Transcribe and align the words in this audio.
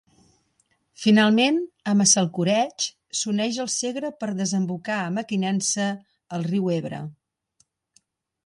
Finalment, 1.01 1.59
a 1.91 1.93
Massalcoreig, 1.99 2.87
s'uneix 3.21 3.61
al 3.65 3.71
Segre 3.75 4.11
per 4.23 4.31
desembocar 4.41 4.97
a 5.03 5.15
Mequinensa 5.19 5.89
al 6.39 6.49
riu 6.53 6.73
Ebre. 6.81 7.07